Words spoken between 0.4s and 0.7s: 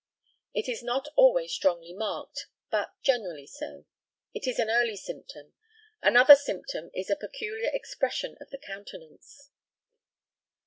It